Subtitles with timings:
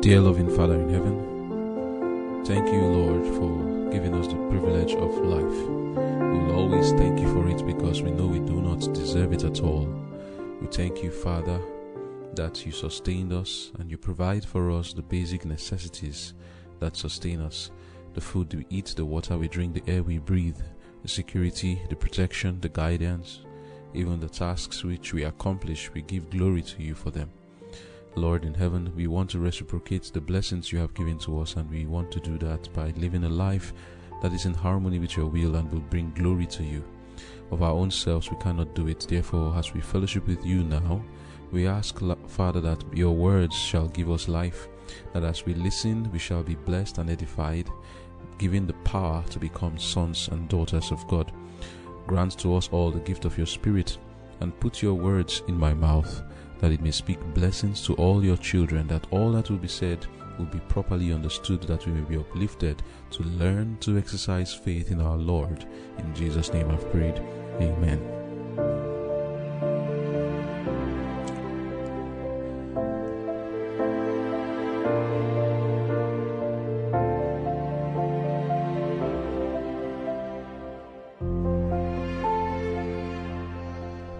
[0.00, 5.68] Dear loving Father in heaven, thank you, Lord, for giving us the privilege of life.
[5.68, 9.44] We will always thank you for it because we know we do not deserve it
[9.44, 9.84] at all.
[10.58, 11.60] We thank you, Father,
[12.32, 16.32] that you sustained us and you provide for us the basic necessities
[16.78, 17.70] that sustain us
[18.14, 20.60] the food we eat, the water we drink, the air we breathe,
[21.02, 23.40] the security, the protection, the guidance,
[23.92, 25.92] even the tasks which we accomplish.
[25.92, 27.30] We give glory to you for them.
[28.16, 31.70] Lord in heaven, we want to reciprocate the blessings you have given to us, and
[31.70, 33.72] we want to do that by living a life
[34.20, 36.84] that is in harmony with your will and will bring glory to you.
[37.50, 39.06] Of our own selves, we cannot do it.
[39.08, 41.02] Therefore, as we fellowship with you now,
[41.52, 44.68] we ask, Father, that your words shall give us life,
[45.12, 47.68] that as we listen, we shall be blessed and edified,
[48.38, 51.32] given the power to become sons and daughters of God.
[52.06, 53.98] Grant to us all the gift of your Spirit,
[54.40, 56.22] and put your words in my mouth
[56.60, 60.06] that it may speak blessings to all your children, that all that will be said
[60.38, 65.00] will be properly understood, that we may be uplifted to learn to exercise faith in
[65.00, 65.66] our Lord.
[65.98, 67.18] In Jesus' name I've prayed.
[67.60, 68.16] Amen.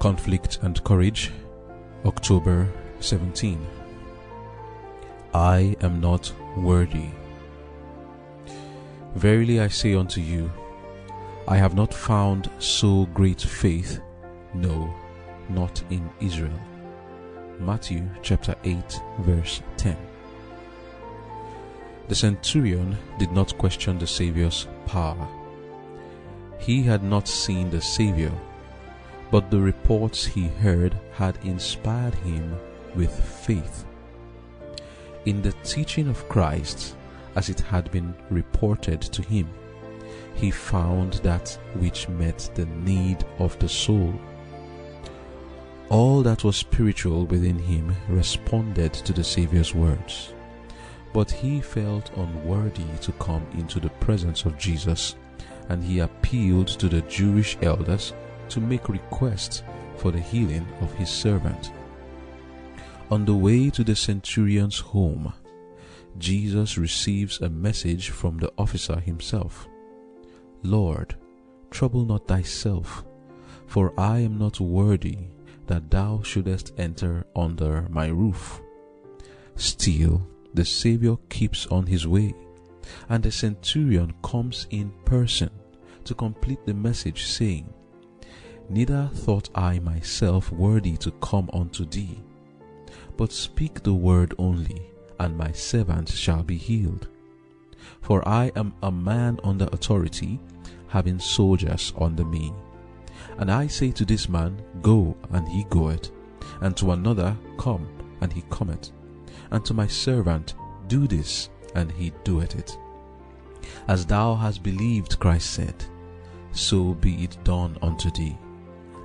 [0.00, 1.30] Conflict and Courage
[2.06, 2.66] October
[3.00, 3.60] 17.
[5.34, 7.10] I am not worthy.
[9.14, 10.50] Verily I say unto you,
[11.46, 14.00] I have not found so great faith,
[14.54, 14.94] no,
[15.50, 16.58] not in Israel.
[17.58, 19.94] Matthew chapter 8, verse 10.
[22.08, 25.28] The centurion did not question the Saviour's power.
[26.58, 28.32] He had not seen the Saviour
[29.30, 32.56] but the reports he heard had inspired him
[32.94, 33.84] with faith.
[35.24, 36.96] In the teaching of Christ,
[37.36, 39.48] as it had been reported to him,
[40.34, 44.14] he found that which met the need of the soul.
[45.88, 50.32] All that was spiritual within him responded to the Saviour's words,
[51.12, 55.16] but he felt unworthy to come into the presence of Jesus,
[55.68, 58.12] and he appealed to the Jewish elders
[58.50, 59.64] to make request
[59.96, 61.72] for the healing of his servant.
[63.10, 65.32] On the way to the centurion's home,
[66.18, 69.68] Jesus receives a message from the officer himself
[70.62, 71.14] Lord,
[71.70, 73.04] trouble not thyself,
[73.66, 75.18] for I am not worthy
[75.66, 78.60] that thou shouldest enter under my roof.
[79.56, 82.34] Still, the Saviour keeps on his way,
[83.08, 85.50] and the centurion comes in person
[86.04, 87.72] to complete the message, saying,
[88.70, 92.20] Neither thought I myself worthy to come unto thee,
[93.16, 97.08] but speak the word only, and my servant shall be healed.
[98.00, 100.38] For I am a man under authority,
[100.86, 102.52] having soldiers under me.
[103.38, 106.12] And I say to this man, Go, and he goeth,
[106.60, 107.88] and to another, Come,
[108.20, 108.92] and he cometh,
[109.50, 110.54] and to my servant,
[110.86, 112.78] Do this, and he doeth it.
[113.88, 115.74] As thou hast believed, Christ said,
[116.52, 118.36] so be it done unto thee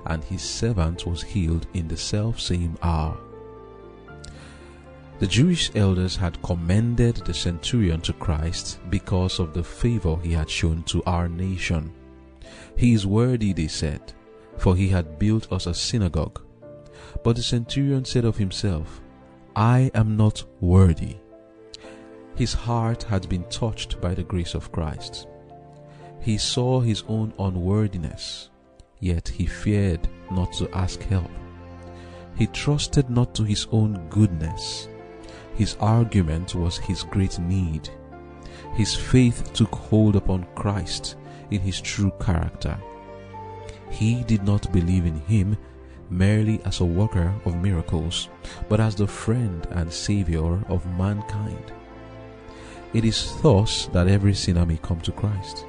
[0.08, 3.18] and his servant was healed in the self same hour.
[5.18, 10.50] The Jewish elders had commended the centurion to Christ because of the favor he had
[10.50, 11.92] shown to our nation.
[12.76, 14.12] He is worthy, they said,
[14.58, 16.42] for he had built us a synagogue.
[17.24, 19.00] But the centurion said of himself,
[19.54, 21.16] I am not worthy.
[22.34, 25.26] His heart had been touched by the grace of Christ.
[26.20, 28.50] He saw his own unworthiness
[29.00, 31.30] yet he feared not to ask help.
[32.36, 34.88] He trusted not to his own goodness.
[35.54, 37.88] His argument was his great need.
[38.74, 41.16] His faith took hold upon Christ
[41.50, 42.76] in his true character.
[43.90, 45.56] He did not believe in him
[46.10, 48.28] merely as a worker of miracles,
[48.68, 51.72] but as the friend and savior of mankind.
[52.92, 55.64] It is thus that every sinner may come to Christ,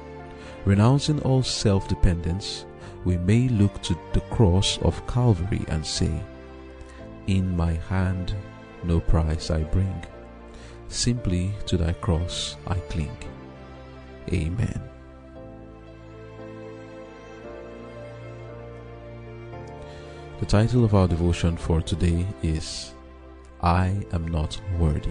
[0.64, 2.66] renouncing all self dependence
[3.04, 6.12] we may look to the cross of Calvary and say,
[7.26, 8.34] In my hand
[8.84, 10.04] no price I bring,
[10.88, 13.16] simply to thy cross I cling.
[14.32, 14.88] Amen.
[20.40, 22.94] The title of our devotion for today is
[23.60, 25.10] I Am Not Worthy,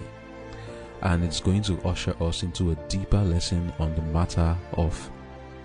[1.01, 5.11] and it's going to usher us into a deeper lesson on the matter of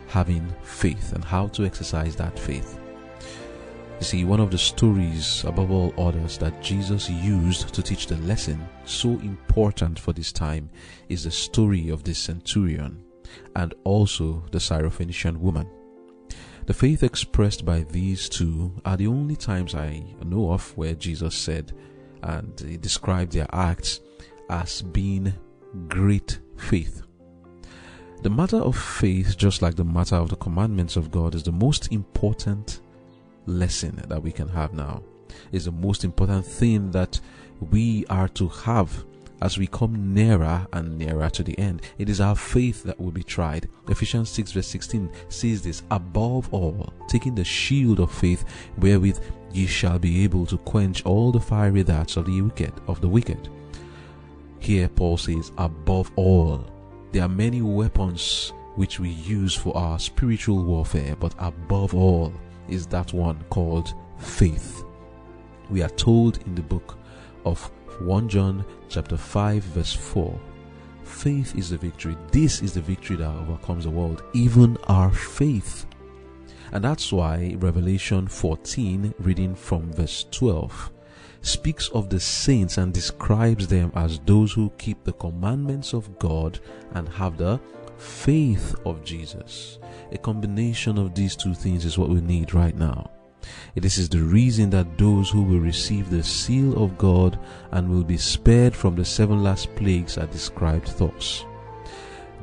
[0.09, 2.79] having faith and how to exercise that faith.
[3.99, 8.17] You see, one of the stories above all others that Jesus used to teach the
[8.19, 10.69] lesson so important for this time
[11.09, 13.05] is the story of the centurion
[13.55, 15.69] and also the Syrophoenician woman.
[16.67, 21.35] The faith expressed by these two are the only times I know of where Jesus
[21.35, 21.73] said
[22.23, 24.01] and described their acts
[24.51, 25.33] as being
[25.89, 27.03] great faith.
[28.23, 31.53] The matter of faith, just like the matter of the commandments of God, is the
[31.53, 32.81] most important
[33.47, 35.03] lesson that we can have now
[35.51, 37.21] is the most important thing that
[37.71, 39.05] we are to have
[39.41, 41.83] as we come nearer and nearer to the end.
[41.99, 43.69] It is our faith that will be tried.
[43.89, 48.45] Ephesians 6 verse 16 says this above all, taking the shield of faith
[48.79, 49.19] wherewith
[49.53, 53.09] ye shall be able to quench all the fiery darts of the wicked of the
[53.09, 53.49] wicked.
[54.61, 56.72] Here Paul says above all.
[57.13, 62.33] There are many weapons which we use for our spiritual warfare, but above all,
[62.69, 64.83] is that one called faith.
[65.69, 66.97] We are told in the book
[67.45, 67.71] of
[68.01, 70.41] 1 John chapter 5 verse 4
[71.05, 75.87] faith is the victory this is the victory that overcomes the world even our faith
[76.73, 80.92] and that's why revelation 14 reading from verse 12
[81.43, 86.59] speaks of the saints and describes them as those who keep the commandments of god
[86.95, 87.61] and have the
[87.99, 89.79] faith of jesus
[90.13, 93.11] a combination of these two things is what we need right now.
[93.75, 97.39] This is the reason that those who will receive the seal of God
[97.71, 101.45] and will be spared from the seven last plagues are described thus.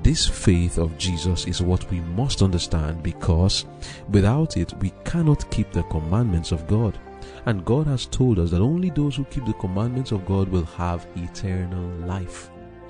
[0.01, 3.65] This faith of Jesus is what we must understand because
[4.09, 6.97] without it we cannot keep the commandments of God.
[7.45, 10.65] And God has told us that only those who keep the commandments of God will
[10.65, 12.49] have eternal life.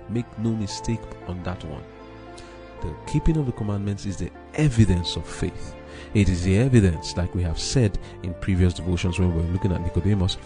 [0.10, 1.84] Make no mistake on that one.
[2.82, 5.76] The keeping of the commandments is the evidence of faith.
[6.14, 9.72] It is the evidence, like we have said in previous devotions when we were looking
[9.72, 10.38] at Nicodemus,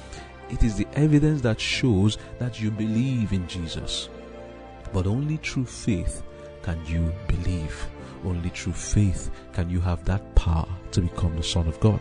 [0.50, 4.10] it is the evidence that shows that you believe in Jesus.
[4.92, 6.24] But only through faith
[6.62, 7.88] can you believe.
[8.26, 12.00] Only through faith can you have that power to become the Son of God.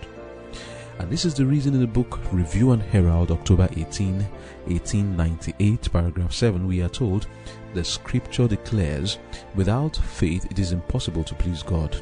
[0.99, 4.19] And this is the reason in the book Review and Herald, October 18,
[4.67, 7.27] 1898, paragraph 7, we are told
[7.75, 9.19] the scripture declares,
[9.55, 11.97] without faith it is impossible to please God.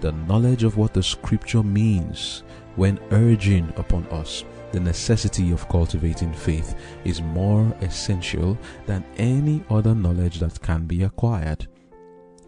[0.00, 2.42] The knowledge of what the scripture means
[2.76, 9.94] when urging upon us the necessity of cultivating faith is more essential than any other
[9.94, 11.66] knowledge that can be acquired.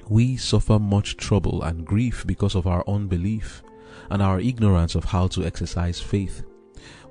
[0.08, 3.62] We suffer much trouble and grief because of our unbelief
[4.10, 6.44] and our ignorance of how to exercise faith.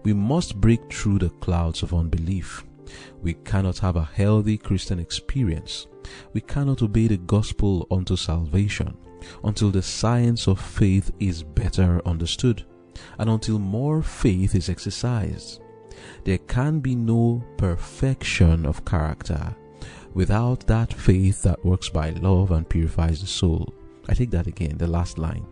[0.04, 2.66] We must break through the clouds of unbelief.
[3.22, 5.88] We cannot have a healthy Christian experience.
[6.34, 8.98] We cannot obey the gospel unto salvation
[9.44, 12.66] until the science of faith is better understood
[13.20, 15.62] and until more faith is exercised.
[16.24, 19.56] There can be no perfection of character
[20.14, 23.74] without that faith that works by love and purifies the soul.
[24.10, 25.46] I take that again, the last line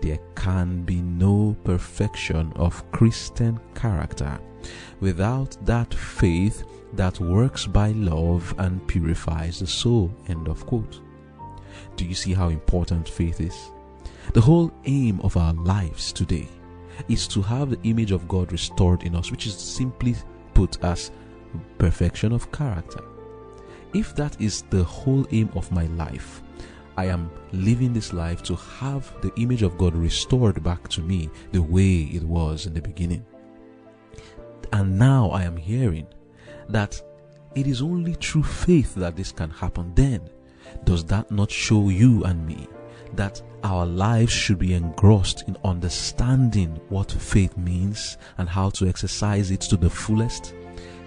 [0.00, 4.38] there can be no perfection of Christian character
[5.00, 6.64] without that faith
[6.94, 10.14] that works by love and purifies the soul.
[10.28, 11.00] End of quote.
[11.96, 13.70] Do you see how important faith is?
[14.32, 16.48] The whole aim of our lives today
[17.08, 20.14] is to have the image of God restored in us, which is simply
[20.54, 21.10] put as
[21.78, 23.02] perfection of character.
[23.92, 26.42] If that is the whole aim of my life,
[26.96, 31.30] I am living this life to have the image of God restored back to me
[31.52, 33.24] the way it was in the beginning.
[34.72, 36.06] And now I am hearing
[36.68, 37.00] that
[37.54, 39.92] it is only through faith that this can happen.
[39.94, 40.28] Then,
[40.84, 42.66] does that not show you and me
[43.14, 49.50] that our lives should be engrossed in understanding what faith means and how to exercise
[49.50, 50.54] it to the fullest?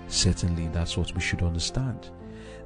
[0.08, 2.10] Certainly, that's what we should understand.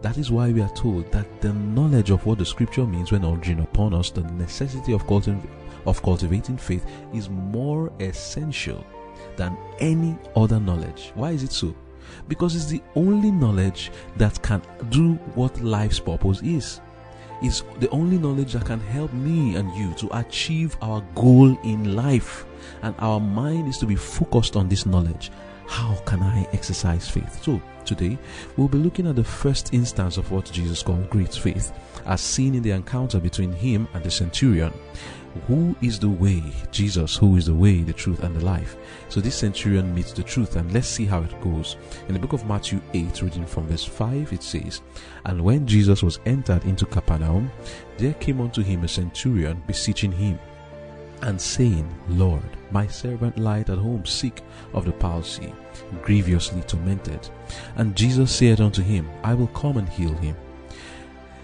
[0.02, 3.24] That is why we are told that the knowledge of what the scripture means when
[3.24, 5.48] urging upon us the necessity of, cultiv-
[5.86, 8.86] of cultivating faith is more essential
[9.38, 11.12] than any other knowledge.
[11.14, 11.76] Why is it so?
[12.28, 16.82] Because it's the only knowledge that can do what life's purpose is.
[17.44, 21.96] It's the only knowledge that can help me and you to achieve our goal in
[21.96, 22.46] life.
[22.82, 25.32] And our mind is to be focused on this knowledge.
[25.72, 27.42] How can I exercise faith?
[27.44, 28.18] So, Today,
[28.56, 31.72] we'll be looking at the first instance of what Jesus called great faith,
[32.06, 34.74] as seen in the encounter between him and the centurion.
[35.48, 36.44] Who is the way?
[36.72, 38.76] Jesus, who is the way, the truth, and the life.
[39.10, 41.78] So this centurion meets the truth, and let's see how it goes.
[42.08, 44.82] In the book of Matthew 8, reading from verse 5, it says,
[45.26, 47.50] And when Jesus was entered into Capernaum,
[47.98, 50.38] there came unto him a centurion beseeching him
[51.22, 54.42] and saying, Lord, my servant lieth at home sick
[54.74, 55.54] of the palsy,
[56.02, 57.30] grievously tormented.
[57.76, 60.36] And Jesus said unto him, I will come and heal him.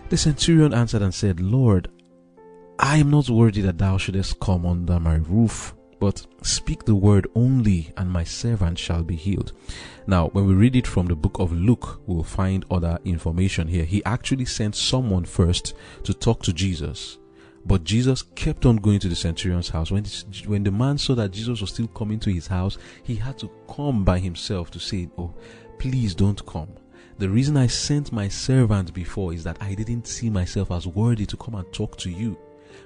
[0.09, 1.89] The centurion answered and said, Lord,
[2.79, 7.27] I am not worthy that thou shouldest come under my roof, but speak the word
[7.35, 9.51] only, and my servant shall be healed.
[10.05, 13.83] Now, when we read it from the book of Luke, we'll find other information here.
[13.83, 17.17] He actually sent someone first to talk to Jesus.
[17.67, 19.91] But Jesus kept on going to the centurion's house.
[19.91, 20.05] When,
[20.45, 23.51] when the man saw that Jesus was still coming to his house, he had to
[23.69, 25.33] come by himself to say, Oh,
[25.77, 26.69] please don't come.
[27.17, 31.25] The reason I sent my servant before is that I didn't see myself as worthy
[31.25, 32.37] to come and talk to you.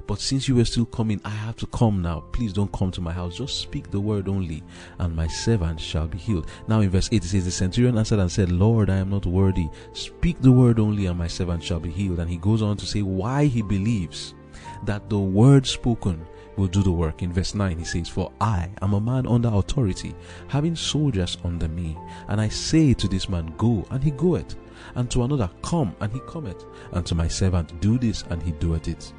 [0.08, 2.22] But since you were still coming, I have to come now.
[2.32, 3.38] Please don't come to my house.
[3.38, 4.64] Just speak the word only,
[4.98, 6.48] and my servant shall be healed.
[6.68, 9.28] Now in verse 8 it says, The centurion answered and said, Lord, I am not
[9.28, 9.68] worthy.
[9.94, 12.20] Speak the word only, and my servant shall be healed.
[12.20, 14.34] And he goes on to say why he believes
[14.86, 16.26] that the word spoken
[16.58, 17.22] will do the work.
[17.22, 20.16] In verse 9, he says, For I am a man under authority,
[20.48, 21.98] having soldiers under me.
[22.28, 24.56] And I say to this man, Go, and he goeth.
[24.96, 26.66] And to another, Come, and he cometh.
[26.92, 29.14] And to my servant, Do this, and he doeth it.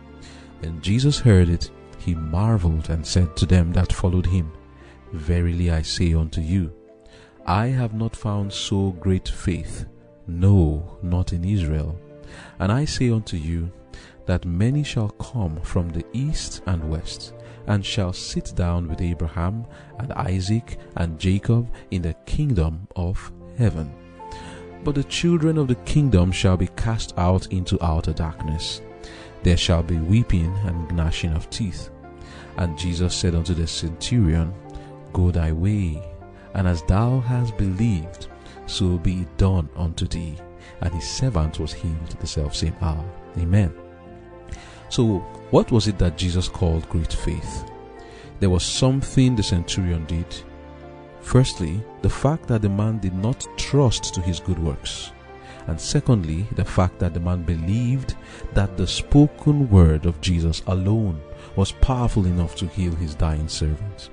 [0.61, 4.53] When Jesus heard it, he marveled and said to them that followed him,
[5.13, 6.73] Verily I say unto you,
[7.47, 9.87] I have not found so great faith,
[10.27, 11.99] no, not in Israel.
[12.59, 13.71] And I say unto you,
[14.27, 17.35] that many shall come from the east and west,
[17.67, 19.67] and shall sit down with Abraham
[19.99, 23.93] and Isaac and Jacob in the kingdom of heaven.
[24.85, 28.83] But the children of the kingdom shall be cast out into outer darkness.
[29.43, 31.91] There shall be weeping and gnashing of teeth.
[32.57, 34.53] And Jesus said unto the centurion,
[35.13, 36.03] Go thy way,
[36.55, 38.29] and as thou hast believed,
[38.67, 40.37] so be it done unto thee.
[40.81, 43.05] And his servant was healed the selfsame hour.
[43.39, 43.82] Amen.
[44.93, 45.21] So,
[45.53, 47.65] what was it that Jesus called great faith?
[48.41, 50.27] There was something the centurion did.
[51.23, 55.13] Firstly, the fact that the man did not trust to his good works.
[55.67, 58.17] And secondly, the fact that the man believed
[58.53, 61.23] that the spoken word of Jesus alone
[61.57, 64.11] was powerful enough to heal his dying servant.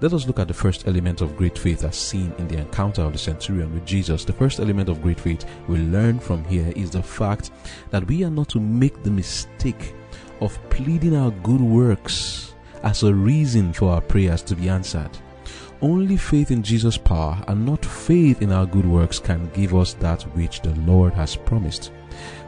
[0.00, 3.02] Let us look at the first element of great faith as seen in the encounter
[3.02, 4.24] of the centurion with Jesus.
[4.24, 7.52] The first element of great faith we learn from here is the fact
[7.90, 9.94] that we are not to make the mistake
[10.40, 15.10] of pleading our good works as a reason for our prayers to be answered.
[15.80, 19.94] Only faith in Jesus' power and not faith in our good works can give us
[19.94, 21.92] that which the Lord has promised.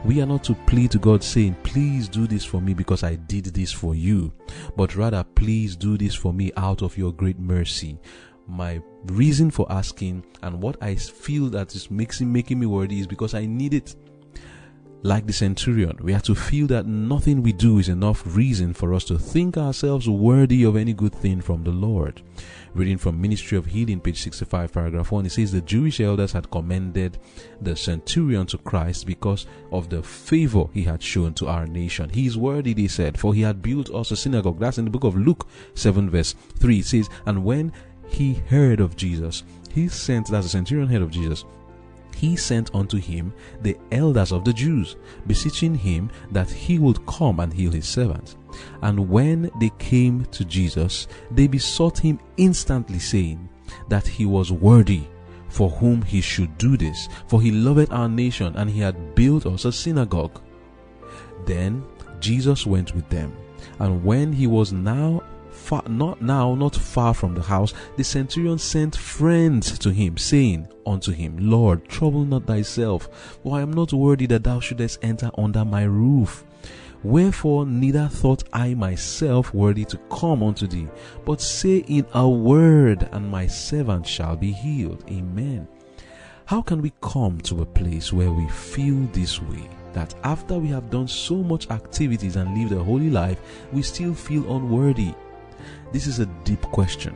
[0.03, 3.15] We are not to plead to God saying, Please do this for me because I
[3.15, 4.33] did this for you,
[4.75, 7.99] but rather, Please do this for me out of your great mercy.
[8.47, 13.07] My reason for asking and what I feel that is making, making me worthy is
[13.07, 13.95] because I need it.
[15.03, 18.93] Like the centurion, we have to feel that nothing we do is enough reason for
[18.93, 22.21] us to think ourselves worthy of any good thing from the Lord.
[22.75, 26.51] Reading from Ministry of Healing, page 65, paragraph 1, it says the Jewish elders had
[26.51, 27.17] commended
[27.61, 32.07] the centurion to Christ because of the favor he had shown to our nation.
[32.07, 34.59] He is worthy, they said, for he had built us a synagogue.
[34.59, 36.77] That's in the book of Luke 7, verse 3.
[36.77, 37.73] It says, And when
[38.07, 39.43] he heard of Jesus,
[39.73, 41.43] he sent, that's the centurion heard of Jesus,
[42.15, 44.95] he sent unto him the elders of the Jews,
[45.27, 48.35] beseeching him that he would come and heal his servant.
[48.81, 53.49] And when they came to Jesus, they besought him instantly, saying
[53.89, 55.03] that he was worthy
[55.49, 59.45] for whom he should do this, for he loved our nation and he had built
[59.45, 60.41] us a synagogue.
[61.45, 61.83] Then
[62.19, 63.35] Jesus went with them,
[63.79, 65.23] and when he was now
[65.61, 70.67] far, not now, not far from the house, the centurion sent friends to him, saying
[70.85, 75.31] unto him, Lord, trouble not thyself, for I am not worthy that thou shouldest enter
[75.37, 76.43] under my roof.
[77.03, 80.87] Wherefore neither thought I myself worthy to come unto thee,
[81.25, 85.03] but say in a word, and my servant shall be healed.
[85.09, 85.67] Amen.
[86.45, 89.69] How can we come to a place where we feel this way?
[89.93, 93.39] That after we have done so much activities and lived a holy life,
[93.71, 95.13] we still feel unworthy.
[95.91, 97.15] This is a deep question.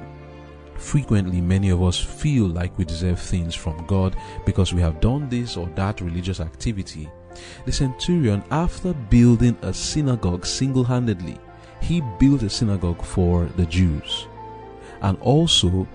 [0.75, 4.15] Frequently, many of us feel like we deserve things from God
[4.46, 7.10] because we have done this or that religious activity.
[7.65, 11.38] The centurion, after building a synagogue single handedly,
[11.82, 14.27] he built a synagogue for the Jews
[15.01, 15.88] and also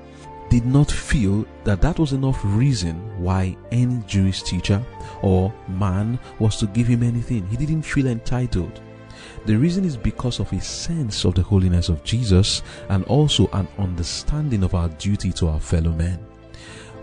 [0.49, 4.82] did not feel that that was enough reason why any Jewish teacher
[5.22, 7.46] or man was to give him anything.
[7.49, 8.80] He didn't feel entitled.
[9.47, 13.66] The reason is because of a sense of the holiness of Jesus and also an
[13.78, 16.18] understanding of our duty to our fellow men.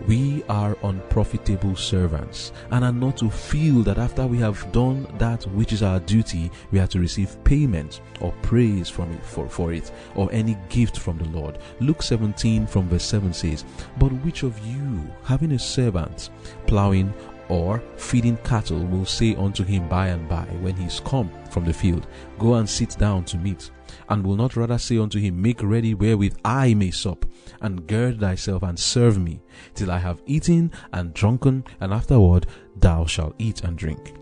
[0.06, 5.44] we are unprofitable servants and are not to feel that after we have done that
[5.48, 9.72] which is our duty, we are to receive payment or praise from it for, for
[9.72, 11.58] it or any gift from the Lord.
[11.80, 13.64] Luke 17 from verse 7 says,
[13.98, 16.30] But which of you, having a servant
[16.66, 17.12] plowing
[17.48, 21.64] or feeding cattle, will say unto him by and by, when he is come from
[21.64, 22.06] the field,
[22.38, 23.70] Go and sit down to meat?
[24.08, 27.24] And will not rather say unto him, Make ready wherewith I may sup,
[27.60, 29.40] and gird thyself and serve me,
[29.74, 34.14] till I have eaten and drunken, and afterward thou shalt eat and drink.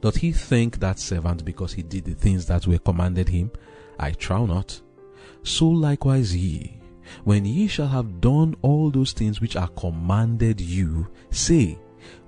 [0.00, 3.50] Doth he thank that servant because he did the things that were commanded him?
[3.98, 4.80] I trow not.
[5.42, 6.80] So likewise ye,
[7.24, 11.78] when ye shall have done all those things which are commanded you, say,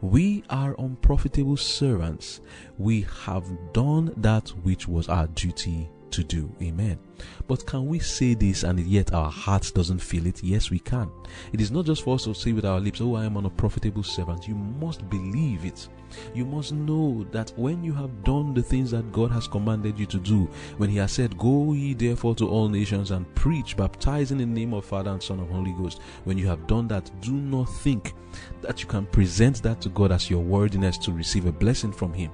[0.01, 2.41] We are unprofitable servants.
[2.79, 6.51] We have done that which was our duty to do.
[6.63, 6.99] Amen.
[7.47, 10.43] But can we say this and yet our heart doesn't feel it?
[10.43, 11.11] Yes, we can.
[11.53, 13.45] It is not just for us to say with our lips, Oh, I am an
[13.45, 14.49] unprofitable servant.
[14.49, 15.89] You must believe it.
[16.35, 20.07] You must know that when you have done the things that God has commanded you
[20.07, 24.41] to do, when He has said, Go ye therefore to all nations and preach, baptizing
[24.41, 27.11] in the name of Father and Son and Holy Ghost, when you have done that,
[27.21, 28.15] do not think
[28.61, 32.13] that you can present that to God as your worthiness to receive a blessing from
[32.13, 32.31] Him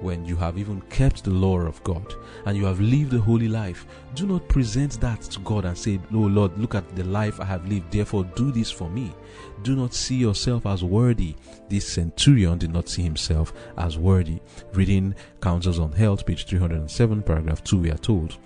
[0.00, 2.14] when you have even kept the law of God
[2.44, 6.00] and you have lived a holy life, do not present that to God and say,
[6.12, 9.12] Oh Lord, look at the life I have lived, therefore do this for me.
[9.62, 11.34] Do not see yourself as worthy.
[11.68, 14.40] This centurion did not see himself as worthy.
[14.72, 18.36] Reading Counsels on Health, page 307, paragraph 2, we are told,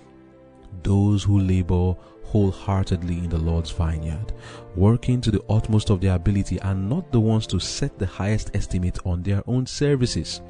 [0.83, 4.31] Those who labor wholeheartedly in the Lord's vineyard,
[4.75, 8.51] working to the utmost of their ability, and not the ones to set the highest
[8.53, 10.41] estimate on their own services.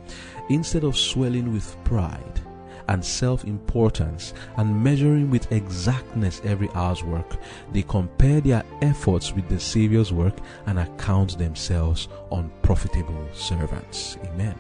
[0.50, 2.42] Instead of swelling with pride
[2.88, 7.38] and self importance and measuring with exactness every hour's work,
[7.72, 14.18] they compare their efforts with the Savior's work and account themselves unprofitable servants.
[14.26, 14.56] Amen.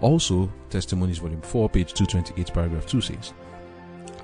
[0.00, 3.32] Also, Testimonies, Volume 4, page 228, paragraph 2 says,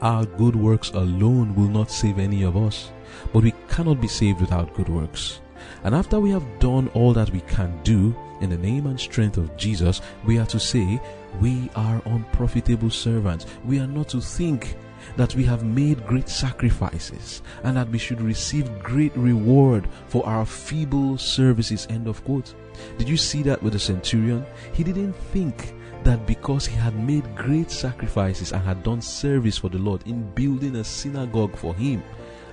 [0.02, 2.90] our good works alone will not save any of us,
[3.32, 5.40] but we cannot be saved without good works.
[5.84, 9.38] And after we have done all that we can do in the name and strength
[9.38, 11.00] of Jesus, we are to say,
[11.40, 13.46] We are unprofitable servants.
[13.64, 14.76] We are not to think
[15.16, 20.46] that we have made great sacrifices and that we should receive great reward for our
[20.46, 21.86] feeble services.
[21.90, 22.54] End of quote.
[22.98, 24.44] Did you see that with the centurion?
[24.72, 25.74] He didn't think
[26.04, 30.30] that because he had made great sacrifices and had done service for the Lord in
[30.32, 32.02] building a synagogue for him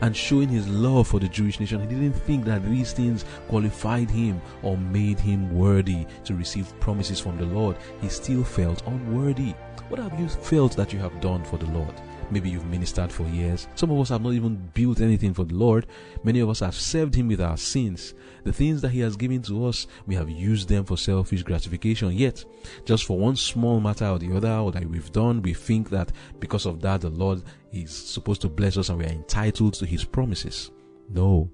[0.04, 4.12] and showing his love for the Jewish nation, he didn't think that these things qualified
[4.12, 7.78] him or made him worthy to receive promises from the Lord.
[8.02, 9.54] He still felt unworthy.
[9.88, 11.94] What have you felt that you have done for the Lord?
[12.34, 13.68] Maybe you've ministered for years.
[13.76, 15.86] Some of us have not even built anything for the Lord.
[16.24, 18.16] Many of us have served Him with our sins.
[18.44, 22.12] The things that He has given to us, we have used them for selfish gratification.
[22.12, 22.44] Yet,
[22.86, 26.12] just for one small matter or the other, or that we've done, we think that
[26.40, 29.86] because of that, the Lord is supposed to bless us and we are entitled to
[29.86, 30.72] His promises.
[31.10, 31.52] No.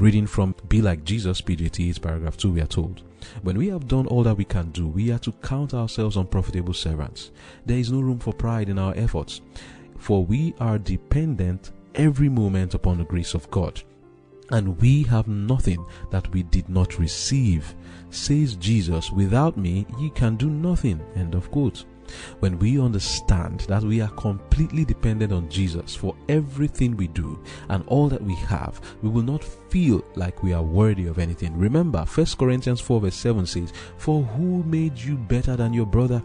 [0.00, 3.02] Reading from Be Like Jesus, PJT, paragraph 2, we are told.
[3.42, 6.72] When we have done all that we can do, we are to count ourselves unprofitable
[6.72, 7.32] servants.
[7.66, 9.42] There is no room for pride in our efforts,
[9.98, 13.82] for we are dependent every moment upon the grace of God.
[14.50, 17.74] And we have nothing that we did not receive.
[18.08, 21.02] Says Jesus, without me ye can do nothing.
[21.14, 21.84] End of quote.
[22.40, 27.84] When we understand that we are completely dependent on Jesus for everything we do and
[27.86, 31.56] all that we have, we will not feel like we are worthy of anything.
[31.56, 36.22] Remember, 1 Corinthians 4 verse 7 says, For who made you better than your brother?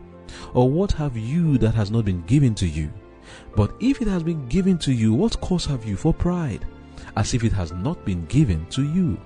[0.53, 2.91] Or what have you that has not been given to you?
[3.55, 6.65] But if it has been given to you, what cause have you for pride?
[7.15, 9.17] As if it has not been given to you.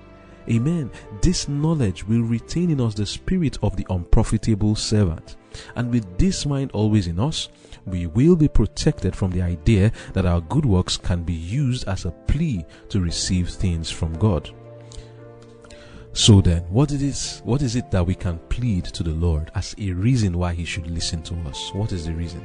[0.48, 0.90] Amen.
[1.20, 5.36] This knowledge will retain in us the spirit of the unprofitable servant.
[5.74, 7.48] And with this mind always in us,
[7.86, 12.04] we will be protected from the idea that our good works can be used as
[12.04, 14.50] a plea to receive things from God.
[16.12, 19.50] So then, what it is, what is it that we can plead to the Lord
[19.54, 21.70] as a reason why He should listen to us?
[21.72, 22.44] What is the reason?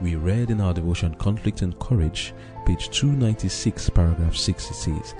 [0.00, 2.34] We read in our devotion Conflict and Courage,
[2.66, 5.14] page 296, paragraph 6, it says,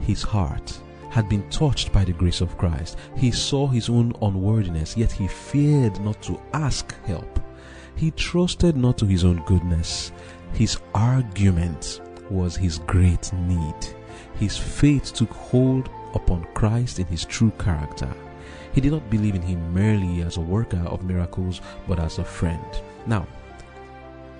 [0.00, 0.78] His heart
[1.14, 2.98] had been touched by the grace of Christ.
[3.16, 7.38] He saw his own unworthiness, yet he feared not to ask help.
[7.94, 10.10] He trusted not to his own goodness.
[10.54, 12.00] His argument
[12.30, 13.76] was his great need.
[14.40, 18.12] His faith took hold upon Christ in his true character.
[18.72, 22.24] He did not believe in him merely as a worker of miracles, but as a
[22.24, 22.66] friend.
[23.06, 23.24] Now,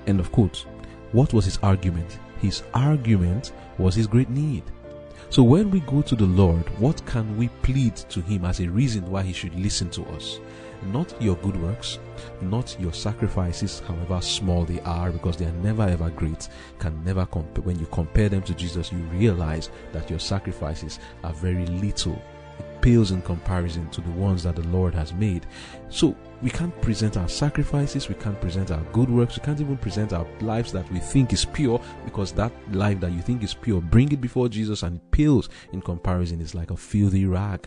[0.09, 0.67] end of quote.
[1.13, 2.19] What was his argument?
[2.41, 4.65] His argument was his great need.
[5.35, 8.69] So when we go to the Lord, what can we plead to Him as a
[8.69, 10.39] reason why He should listen to us?
[10.93, 11.99] Not your good works,
[12.41, 17.27] not your sacrifices, however small they are, because they are never ever great, can never
[17.27, 17.65] compare.
[17.65, 22.23] When you compare them to Jesus, you realize that your sacrifices are very little.
[22.85, 25.47] Pales in comparison to the ones that the Lord has made.
[25.89, 29.79] So we can't present our sacrifices, we can't present our good works, we can't even
[29.79, 33.55] present our lives that we think is pure, because that life that you think is
[33.55, 36.43] pure, bring it before Jesus and it pales in comparison.
[36.43, 37.67] It's like a filthy rag.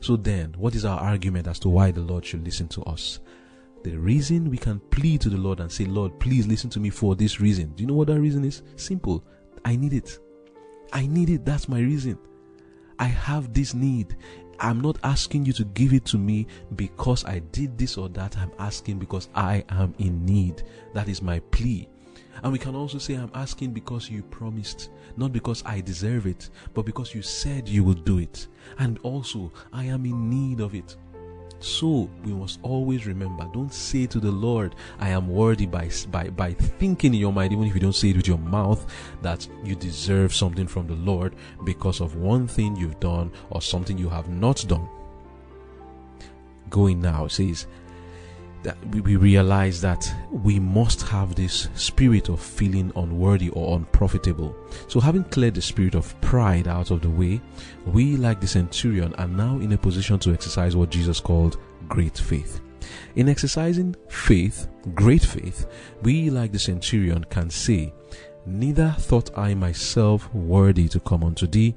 [0.00, 3.20] So then, what is our argument as to why the Lord should listen to us?
[3.84, 6.90] The reason we can plead to the Lord and say, Lord, please listen to me
[6.90, 7.68] for this reason.
[7.76, 8.62] Do you know what that reason is?
[8.74, 9.24] Simple.
[9.64, 10.18] I need it.
[10.92, 11.44] I need it.
[11.44, 12.18] That's my reason.
[12.98, 14.16] I have this need.
[14.60, 18.36] I'm not asking you to give it to me because I did this or that.
[18.36, 20.62] I'm asking because I am in need.
[20.94, 21.88] That is my plea.
[22.42, 26.50] And we can also say, I'm asking because you promised, not because I deserve it,
[26.74, 28.46] but because you said you will do it.
[28.78, 30.96] And also, I am in need of it.
[31.60, 36.28] So we must always remember don't say to the Lord, I am worthy by, by,
[36.28, 38.86] by thinking in your mind, even if you don't say it with your mouth,
[39.22, 43.96] that you deserve something from the Lord because of one thing you've done or something
[43.96, 44.88] you have not done.
[46.68, 47.66] Going now says,
[48.66, 54.56] that we realize that we must have this spirit of feeling unworthy or unprofitable.
[54.88, 57.40] So, having cleared the spirit of pride out of the way,
[57.86, 62.18] we, like the centurion, are now in a position to exercise what Jesus called great
[62.18, 62.60] faith.
[63.14, 65.66] In exercising faith, great faith,
[66.02, 67.94] we, like the centurion, can say,
[68.46, 71.76] Neither thought I myself worthy to come unto thee,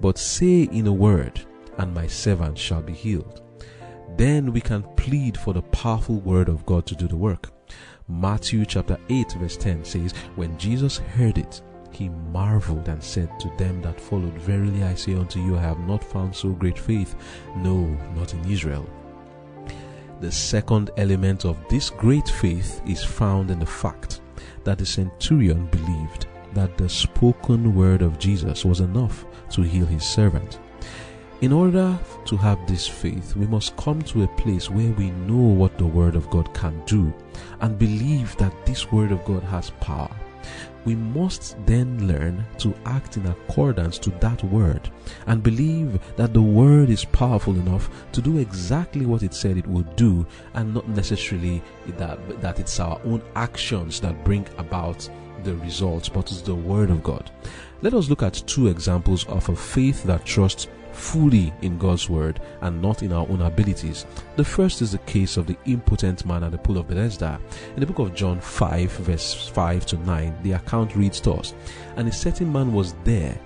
[0.00, 1.42] but say in a word,
[1.76, 3.42] and my servant shall be healed
[4.16, 7.50] then we can plead for the powerful word of God to do the work.
[8.08, 13.48] Matthew chapter 8 verse 10 says, When Jesus heard it, he marveled and said to
[13.56, 17.14] them that followed, Verily I say unto you, I have not found so great faith,
[17.56, 18.88] no, not in Israel.
[20.20, 24.20] The second element of this great faith is found in the fact
[24.64, 30.04] that the centurion believed that the spoken word of Jesus was enough to heal his
[30.04, 30.58] servant.
[31.40, 35.54] In order to have this faith, we must come to a place where we know
[35.54, 37.14] what the Word of God can do
[37.62, 40.10] and believe that this Word of God has power.
[40.84, 44.90] We must then learn to act in accordance to that Word
[45.28, 49.66] and believe that the Word is powerful enough to do exactly what it said it
[49.66, 51.62] would do and not necessarily
[51.96, 55.08] that, that it's our own actions that bring about
[55.44, 57.30] the results, but it's the Word of God.
[57.80, 62.40] Let us look at two examples of a faith that trusts fully in God's word
[62.62, 64.06] and not in our own abilities.
[64.36, 67.40] The first is the case of the impotent man at the pool of Bethesda.
[67.74, 71.54] In the book of John 5, verse 5 to 9, the account reads to us
[71.96, 73.38] And a certain man was there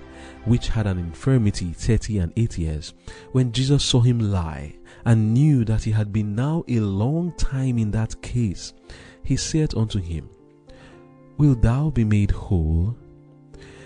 [0.45, 2.93] which had an infirmity thirty and eight years.
[3.31, 7.77] When Jesus saw him lie and knew that he had been now a long time
[7.77, 8.73] in that case,
[9.23, 10.29] he said unto him,
[11.37, 12.95] Will thou be made whole?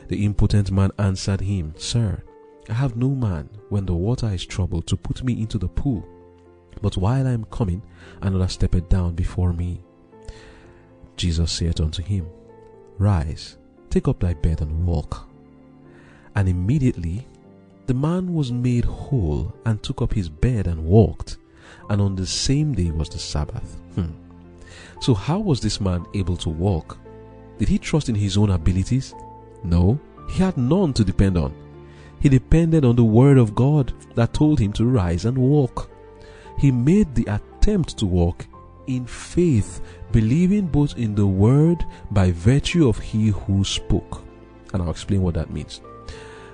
[0.09, 2.23] The impotent man answered him, Sir,
[2.69, 6.07] I have no man when the water is troubled to put me into the pool.
[6.81, 7.81] But while I am coming,
[8.21, 9.83] another stepped down before me.
[11.17, 12.27] Jesus said unto him,
[12.97, 13.57] Rise,
[13.89, 15.27] take up thy bed and walk.
[16.35, 17.27] And immediately
[17.87, 21.37] the man was made whole and took up his bed and walked.
[21.89, 23.79] And on the same day was the Sabbath.
[23.95, 24.11] Hmm.
[25.01, 26.97] So, how was this man able to walk?
[27.57, 29.15] Did he trust in his own abilities?
[29.63, 31.53] No, he had none to depend on.
[32.19, 35.89] He depended on the word of God that told him to rise and walk.
[36.57, 38.45] He made the attempt to walk
[38.87, 44.23] in faith, believing both in the word by virtue of he who spoke.
[44.73, 45.81] And I'll explain what that means.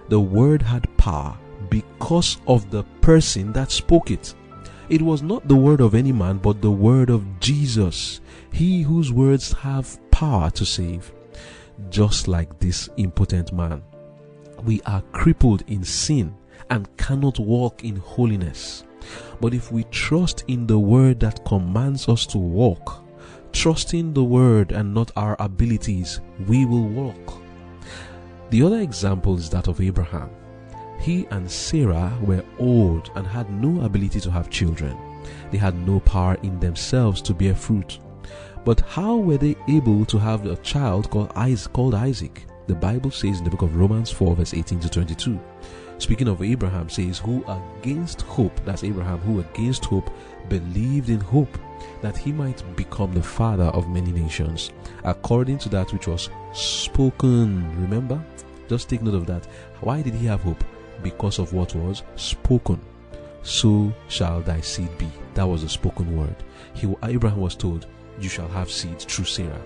[0.10, 1.38] The word had power
[1.70, 4.36] because of the person that spoke it.
[4.90, 9.12] It was not the word of any man, but the word of Jesus, he whose
[9.12, 11.12] words have power to save.
[11.90, 13.82] Just like this impotent man
[14.66, 16.36] we are crippled in sin
[16.70, 18.84] and cannot walk in holiness.
[19.40, 23.04] But if we trust in the word that commands us to walk,
[23.52, 27.42] trusting the word and not our abilities, we will walk.
[28.50, 30.30] The other example is that of Abraham.
[31.00, 34.98] He and Sarah were old and had no ability to have children.
[35.52, 38.00] They had no power in themselves to bear fruit.
[38.64, 42.46] But how were they able to have a child called Isaac?
[42.68, 45.40] The Bible says in the book of Romans 4, verse 18 to 22.
[45.98, 50.10] Speaking of Abraham, says, Who against hope, that's Abraham, who against hope
[50.50, 51.58] believed in hope
[52.02, 54.72] that he might become the father of many nations,
[55.04, 57.82] according to that which was spoken.
[57.82, 58.22] Remember?
[58.68, 59.46] Just take note of that.
[59.82, 60.64] Why did he have hope?
[61.04, 62.80] because of what was spoken.
[63.44, 65.08] So shall thy seed be.
[65.36, 66.36] That was the spoken word.
[66.74, 67.86] He, Abraham was told,
[68.20, 69.62] You shall have seed through Sarah.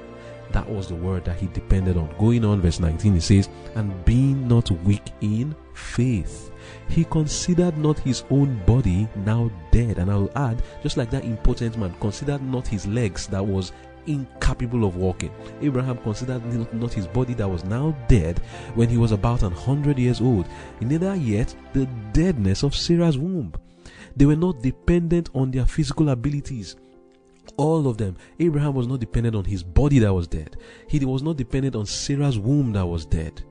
[0.51, 2.13] That was the word that he depended on.
[2.17, 6.51] Going on, verse 19, he says, And being not weak in faith,
[6.87, 9.99] he considered not his own body now dead.
[9.99, 13.71] And I will add, just like that impotent man, considered not his legs that was
[14.07, 15.31] incapable of walking.
[15.61, 18.39] Abraham considered not his body that was now dead
[18.73, 20.47] when he was about an hundred years old,
[20.81, 23.53] neither yet the deadness of Sarah's womb.
[24.15, 26.75] They were not dependent on their physical abilities
[27.57, 28.15] all of them.
[28.39, 30.57] Abraham was not dependent on his body that was dead.
[30.87, 33.43] He was not dependent on Sarah's womb that was dead.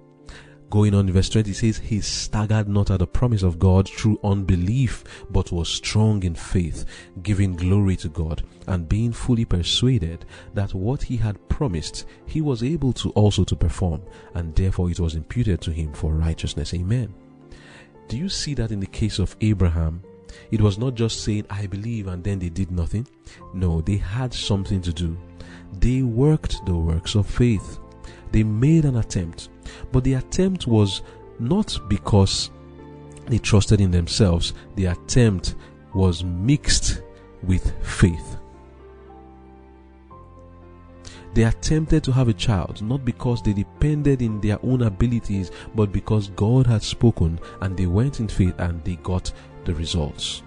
[0.71, 5.03] Going on verse 20 says, He staggered not at the promise of God through unbelief,
[5.31, 6.85] but was strong in faith,
[7.23, 12.63] giving glory to God, and being fully persuaded that what he had promised, he was
[12.63, 14.03] able to also to perform,
[14.35, 16.75] and therefore it was imputed to him for righteousness.
[16.75, 17.15] Amen.
[18.09, 20.03] Do you see that in the case of Abraham?
[20.51, 23.07] It was not just saying, I believe, and then they did nothing.
[23.53, 25.17] No, they had something to do.
[25.81, 27.79] They worked the works of faith.
[28.33, 29.49] They made an attempt.
[29.93, 31.03] But the attempt was
[31.39, 32.51] not because
[33.27, 35.55] they trusted in themselves, the attempt
[35.95, 37.03] was mixed
[37.43, 38.39] with faith.
[41.35, 45.93] They attempted to have a child not because they depended in their own abilities, but
[45.93, 49.31] because God had spoken and they went in faith and they got
[49.69, 50.43] the results.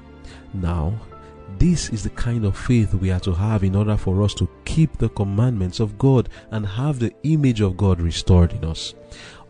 [0.53, 0.99] Now,
[1.57, 4.49] this is the kind of faith we are to have in order for us to
[4.65, 8.95] keep the commandments of God and have the image of God restored in us.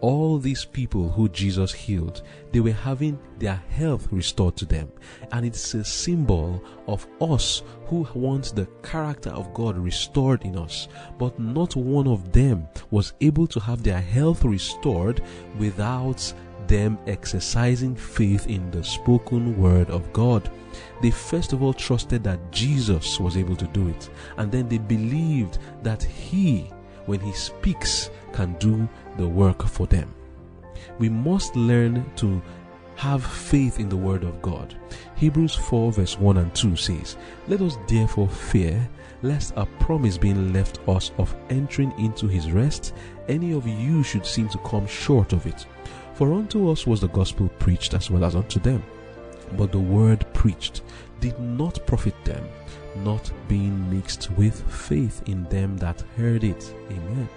[0.01, 4.91] All these people who Jesus healed, they were having their health restored to them.
[5.31, 10.87] And it's a symbol of us who want the character of God restored in us.
[11.19, 15.21] But not one of them was able to have their health restored
[15.59, 16.33] without
[16.71, 20.49] them exercising faith in the spoken word of God.
[21.01, 24.77] They first of all trusted that Jesus was able to do it, and then they
[24.77, 26.71] believed that He,
[27.07, 30.13] when He speaks, can do the work for them.
[30.97, 32.41] We must learn to
[32.95, 34.73] have faith in the word of God.
[35.15, 37.17] Hebrews 4 verse 1 and 2 says,
[37.49, 38.89] Let us therefore fear,
[39.23, 42.93] lest a promise being left us of entering into his rest,
[43.27, 45.65] any of you should seem to come short of it.
[46.13, 48.83] For unto us was the gospel preached as well as unto them.
[49.57, 50.81] But the word preached
[51.19, 52.47] did not profit them,
[52.97, 56.73] not being mixed with faith in them that heard it.
[56.89, 57.29] Amen.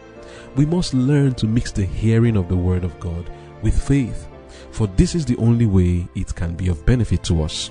[0.57, 3.31] We must learn to mix the hearing of the word of God
[3.63, 4.29] with faith,
[4.71, 7.71] for this is the only way it can be of benefit to us.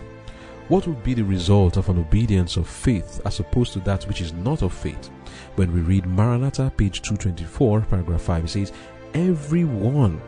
[0.70, 4.22] What would be the result of an obedience of faith as opposed to that which
[4.22, 5.10] is not of faith?
[5.56, 8.72] When we read Maranatha, page 224, paragraph 5, it says,
[9.14, 10.22] Everyone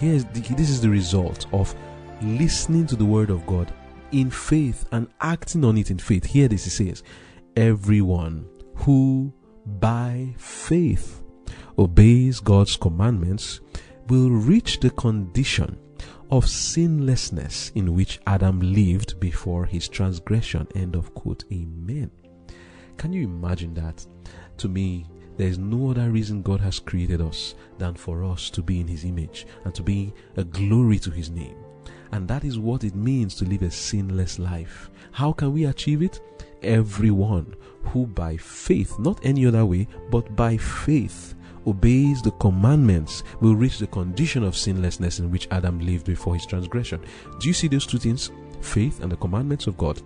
[0.00, 1.74] Here's the, this is the result of
[2.22, 3.70] listening to the word of God
[4.12, 6.24] in faith and acting on it in faith.
[6.24, 7.02] Here this it says,
[7.54, 9.30] everyone who
[9.66, 11.22] by faith
[11.78, 13.60] obeys God's commandments
[14.08, 15.78] will reach the condition
[16.30, 20.66] of sinlessness in which Adam lived before his transgression.
[20.74, 21.44] End of quote.
[21.52, 22.10] Amen.
[22.96, 24.06] Can you imagine that?
[24.56, 25.04] To me,
[25.40, 28.86] there is no other reason God has created us than for us to be in
[28.86, 31.56] His image and to be a glory to His name.
[32.12, 34.90] And that is what it means to live a sinless life.
[35.12, 36.20] How can we achieve it?
[36.62, 41.34] Everyone who by faith, not any other way, but by faith,
[41.66, 46.44] obeys the commandments will reach the condition of sinlessness in which Adam lived before his
[46.44, 47.00] transgression.
[47.38, 48.30] Do you see those two things?
[48.60, 50.02] Faith and the commandments of God.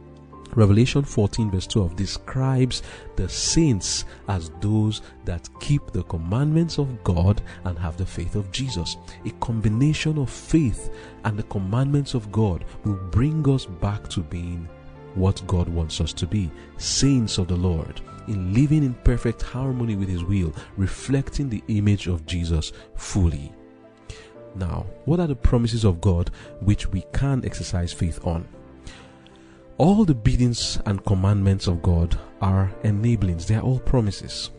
[0.57, 2.83] Revelation 14, verse 12 describes
[3.17, 8.53] the saints as those that keep the commandments of God and have the faith of
[8.53, 8.97] Jesus.
[9.25, 10.91] A combination of faith
[11.25, 14.69] and the commandments of God will bring us back to being
[15.15, 19.97] what God wants us to be saints of the Lord, in living in perfect harmony
[19.97, 23.53] with His will, reflecting the image of Jesus fully.
[24.57, 28.47] Now, what are the promises of God which we can exercise faith on?
[29.77, 34.53] All the biddings and commandments of God are enablings, they are all promises.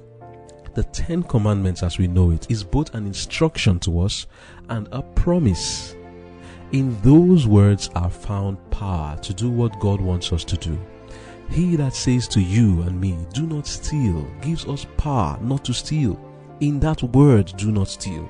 [0.74, 4.28] The Ten Commandments, as we know it, is both an instruction to us
[4.68, 5.96] and a promise.
[6.74, 10.78] In those words are found power to do what God wants us to do.
[11.50, 15.74] He that says to you and me, Do not steal, gives us power not to
[15.74, 16.20] steal.
[16.60, 18.30] In that word, do not steal.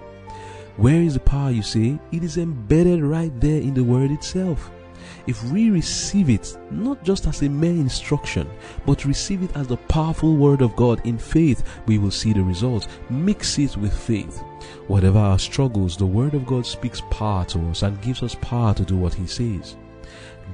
[0.77, 1.97] Where is the power, you say?
[2.11, 4.69] It is embedded right there in the word itself.
[5.27, 8.49] If we receive it not just as a mere instruction,
[8.85, 12.43] but receive it as the powerful word of God in faith, we will see the
[12.43, 12.87] results.
[13.09, 14.43] Mix it with faith.
[14.87, 18.73] Whatever our struggles, the word of God speaks power to us and gives us power
[18.75, 19.75] to do what he says.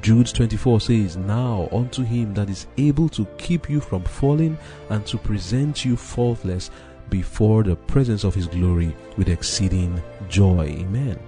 [0.02, 4.58] Jude 24 says, Now unto him that is able to keep you from falling
[4.90, 6.72] and to present you faultless
[7.10, 10.66] before the presence of his glory with exceeding joy.
[10.66, 11.20] Amen.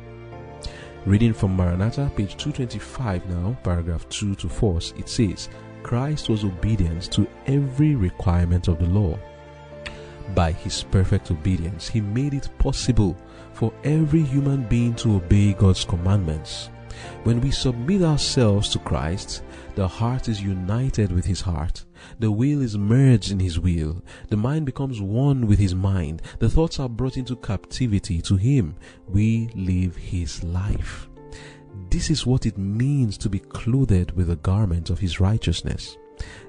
[1.05, 5.49] Reading from Maranatha, page 225 now, paragraph 2 to 4, it says,
[5.83, 9.19] Christ was obedient to every requirement of the law.
[10.33, 13.17] By his perfect obedience, he made it possible
[13.51, 16.69] for every human being to obey God's commandments.
[17.23, 19.43] When we submit ourselves to Christ,
[19.75, 21.85] the heart is united with his heart.
[22.19, 24.03] The will is merged in his will.
[24.29, 26.21] The mind becomes one with his mind.
[26.39, 28.75] The thoughts are brought into captivity to him.
[29.07, 31.07] We live his life.
[31.89, 35.97] This is what it means to be clothed with the garment of his righteousness.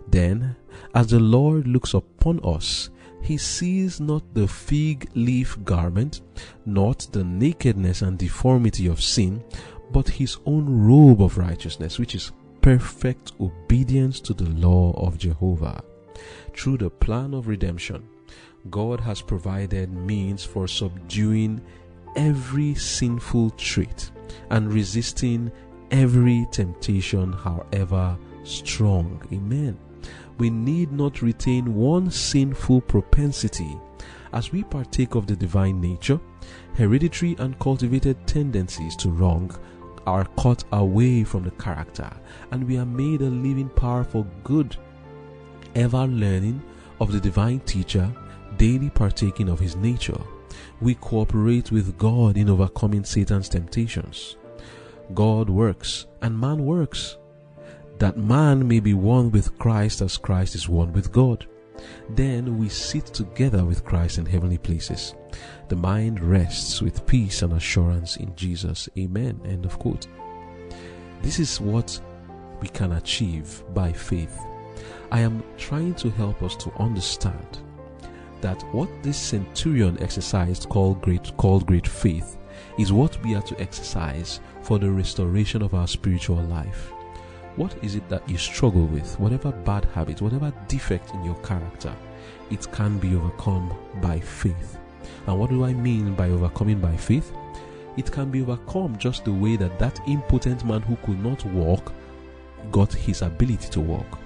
[0.08, 0.56] Then,
[0.94, 2.90] as the Lord looks upon us,
[3.22, 6.20] he sees not the fig leaf garment,
[6.66, 9.42] not the nakedness and deformity of sin,
[9.94, 15.84] but his own robe of righteousness, which is perfect obedience to the law of Jehovah.
[16.52, 18.08] Through the plan of redemption,
[18.70, 21.60] God has provided means for subduing
[22.16, 24.10] every sinful trait
[24.50, 25.52] and resisting
[25.92, 29.22] every temptation, however strong.
[29.32, 29.78] Amen.
[30.38, 33.78] We need not retain one sinful propensity
[34.32, 36.18] as we partake of the divine nature,
[36.74, 39.56] hereditary and cultivated tendencies to wrong
[40.06, 42.10] are cut away from the character
[42.50, 44.76] and we are made a living power for good,
[45.74, 46.62] ever learning
[47.00, 48.10] of the divine teacher,
[48.56, 50.20] daily partaking of his nature.
[50.80, 54.36] We cooperate with God in overcoming Satan's temptations.
[55.12, 57.16] God works and man works,
[57.98, 61.46] that man may be one with Christ as Christ is one with God.
[62.10, 65.14] Then we sit together with Christ in heavenly places.
[65.68, 68.88] The mind rests with peace and assurance in Jesus.
[68.98, 69.40] Amen.
[69.46, 70.06] End of quote.
[71.22, 71.98] This is what
[72.60, 74.38] we can achieve by faith.
[75.10, 77.58] I am trying to help us to understand
[78.42, 82.36] that what this centurion exercised called great called great faith
[82.78, 86.92] is what we are to exercise for the restoration of our spiritual life.
[87.56, 89.18] What is it that you struggle with?
[89.18, 91.94] Whatever bad habit, whatever defect in your character,
[92.50, 93.72] it can be overcome
[94.02, 94.78] by faith.
[95.26, 97.32] And what do I mean by overcoming by faith?
[97.96, 101.92] It can be overcome just the way that that impotent man who could not walk
[102.72, 104.18] got his ability to walk.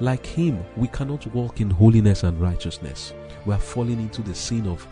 [0.00, 3.14] Like him, we cannot walk in holiness and righteousness.
[3.46, 4.86] We are falling into the sin of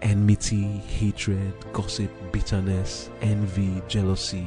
[0.00, 4.46] enmity, hatred, gossip, bitterness, envy, jealousy,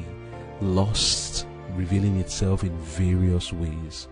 [0.62, 4.08] lust, revealing itself in various ways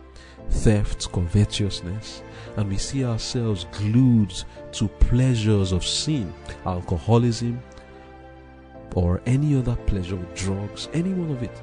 [0.50, 2.24] theft, covetousness,
[2.58, 4.34] and we see ourselves glued
[4.74, 6.34] to pleasures of sin,
[6.66, 7.62] alcoholism,
[8.96, 11.62] or any other pleasure, drugs, any one of it.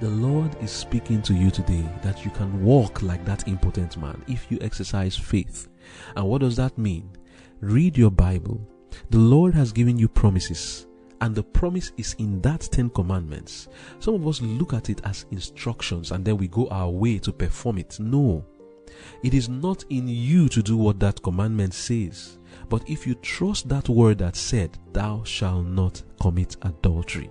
[0.00, 4.22] The Lord is speaking to you today that you can walk like that impotent man
[4.28, 5.68] if you exercise faith.
[6.16, 7.10] And what does that mean?
[7.60, 8.66] Read your Bible.
[9.10, 10.86] The Lord has given you promises
[11.20, 13.68] and the promise is in that 10 commandments.
[13.98, 17.32] Some of us look at it as instructions and then we go our way to
[17.32, 17.98] perform it.
[18.00, 18.44] No.
[19.22, 22.38] It is not in you to do what that commandment says.
[22.68, 27.30] But if you trust that word that said, Thou shalt not commit adultery,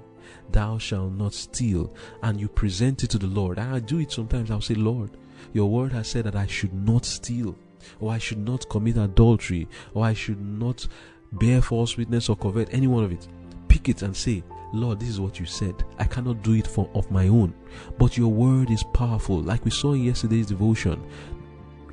[0.52, 4.12] thou shalt not steal, and you present it to the Lord, and I do it
[4.12, 5.12] sometimes, I'll say, Lord,
[5.54, 7.56] your word has said that I should not steal,
[8.00, 10.88] or I should not commit adultery, or I should not
[11.34, 13.28] bear false witness or covet any one of it
[13.70, 15.84] pick it and say, Lord, this is what you said.
[15.98, 17.54] I cannot do it for of my own.
[17.98, 19.40] But your word is powerful.
[19.42, 21.02] Like we saw in yesterday's devotion.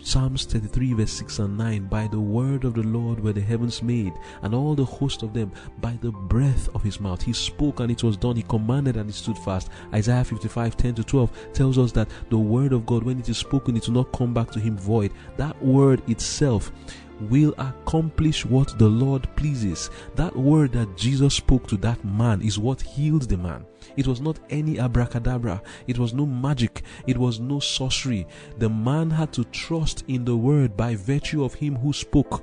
[0.07, 3.83] Psalms 33 verse 6 and 9 By the word of the Lord were the heavens
[3.83, 4.13] made,
[4.43, 7.21] and all the host of them by the breath of his mouth.
[7.21, 8.37] He spoke and it was done.
[8.37, 9.69] He commanded and it stood fast.
[9.93, 13.39] Isaiah 55 10 to 12 tells us that the word of God, when it is
[13.39, 15.13] spoken, it will not come back to him void.
[15.39, 16.71] That word itself
[17.21, 19.91] will accomplish what the Lord pleases.
[20.15, 23.65] That word that Jesus spoke to that man is what healed the man.
[23.97, 25.63] It was not any abracadabra.
[25.87, 26.83] It was no magic.
[27.07, 28.27] It was no sorcery.
[28.59, 32.43] The man had to trust in the word by virtue of him who spoke.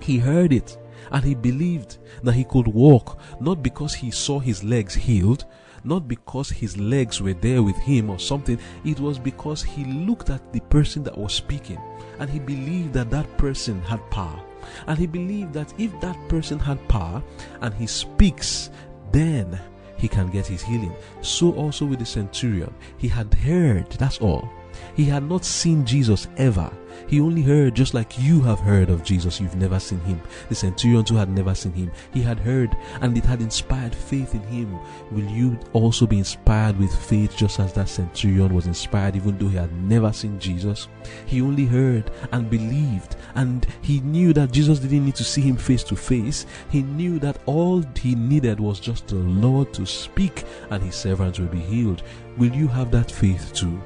[0.00, 0.76] He heard it
[1.12, 5.44] and he believed that he could walk, not because he saw his legs healed,
[5.84, 8.58] not because his legs were there with him or something.
[8.84, 11.78] It was because he looked at the person that was speaking
[12.18, 14.40] and he believed that that person had power.
[14.86, 17.22] And he believed that if that person had power
[17.60, 18.70] and he speaks,
[19.12, 19.60] then
[19.96, 20.94] he can get his healing.
[21.20, 22.74] So also with the centurion.
[22.98, 24.48] He had heard, that's all.
[24.94, 26.70] He had not seen Jesus ever.
[27.06, 29.40] He only heard just like you have heard of Jesus.
[29.40, 30.20] You've never seen him.
[30.48, 31.90] The centurion too had never seen him.
[32.12, 34.78] He had heard and it had inspired faith in him.
[35.10, 39.48] Will you also be inspired with faith just as that centurion was inspired even though
[39.48, 40.88] he had never seen Jesus?
[41.26, 45.56] He only heard and believed and he knew that Jesus didn't need to see him
[45.56, 46.46] face to face.
[46.70, 51.38] He knew that all he needed was just the Lord to speak and his servants
[51.38, 52.02] will be healed.
[52.36, 53.80] Will you have that faith too?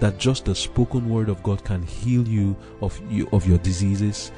[0.00, 4.32] That just the spoken word of God can heal you of you, of your diseases.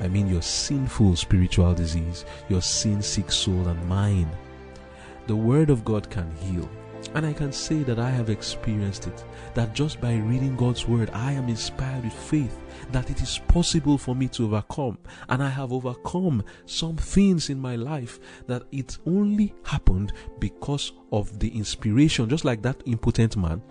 [0.00, 4.30] I mean your sinful spiritual disease, your sin sick soul and mind.
[5.26, 6.68] The word of God can heal.
[7.14, 9.24] And I can say that I have experienced it.
[9.54, 12.58] That just by reading God's word, I am inspired with faith
[12.92, 14.98] that it is possible for me to overcome.
[15.28, 21.38] And I have overcome some things in my life that it only happened because of
[21.38, 23.62] the inspiration, just like that impotent man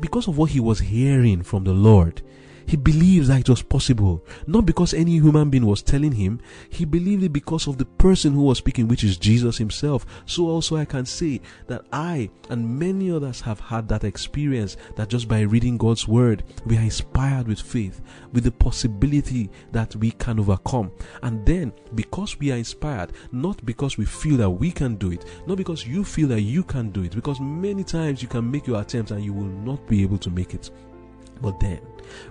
[0.00, 2.22] because of what he was hearing from the Lord,
[2.68, 4.22] he believed that it was possible.
[4.46, 6.38] Not because any human being was telling him,
[6.68, 10.04] he believed it because of the person who was speaking, which is Jesus himself.
[10.26, 15.08] So also I can say that I and many others have had that experience that
[15.08, 18.02] just by reading God's word, we are inspired with faith,
[18.32, 20.92] with the possibility that we can overcome.
[21.22, 25.24] And then because we are inspired, not because we feel that we can do it,
[25.46, 28.66] not because you feel that you can do it, because many times you can make
[28.66, 30.70] your attempt and you will not be able to make it.
[31.40, 31.80] But then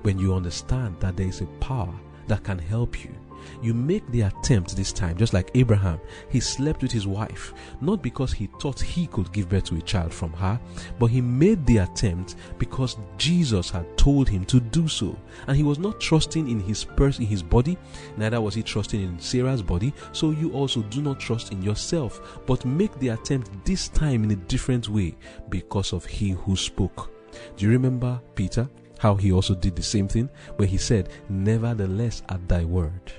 [0.01, 1.93] when you understand that there is a power
[2.27, 3.13] that can help you,
[3.61, 5.99] you make the attempt this time, just like Abraham.
[6.29, 9.81] He slept with his wife, not because he thought he could give birth to a
[9.81, 10.59] child from her,
[10.99, 15.17] but he made the attempt because Jesus had told him to do so.
[15.47, 17.77] And he was not trusting in his person, in his body,
[18.17, 19.93] neither was he trusting in Sarah's body.
[20.11, 24.31] So you also do not trust in yourself, but make the attempt this time in
[24.31, 25.15] a different way
[25.49, 27.11] because of he who spoke.
[27.55, 28.69] Do you remember Peter?
[28.97, 33.11] How he also did the same thing, where he said, Nevertheless, at thy word.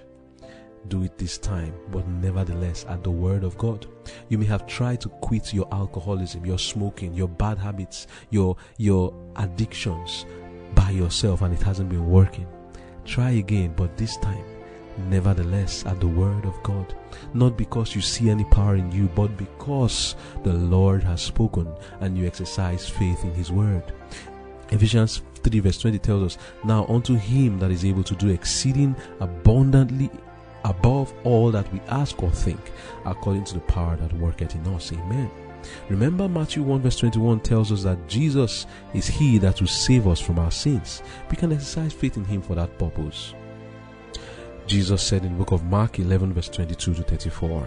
[0.89, 3.87] Do it this time, but nevertheless, at the word of God.
[4.29, 9.12] You may have tried to quit your alcoholism, your smoking, your bad habits, your, your
[9.37, 10.24] addictions
[10.74, 12.47] by yourself, and it hasn't been working.
[13.05, 14.45] Try again, but this time,
[15.09, 16.95] nevertheless, at the word of God.
[17.35, 20.14] Not because you see any power in you, but because
[20.45, 23.93] the Lord has spoken and you exercise faith in His word.
[24.70, 28.94] Ephesians 3 verse 20 tells us, Now unto him that is able to do exceeding
[29.20, 30.11] abundantly
[30.64, 32.61] above all that we ask or think,
[33.05, 34.92] according to the power that worketh in us.
[34.92, 35.30] Amen.
[35.88, 40.20] Remember, Matthew 1 verse 21 tells us that Jesus is He that will save us
[40.20, 41.03] from our sins.
[41.30, 43.34] We can exercise faith in Him for that purpose.
[44.66, 47.66] Jesus said in book of Mark 11 verse 22 to 34,